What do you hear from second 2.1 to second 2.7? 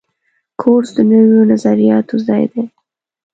ځای دی.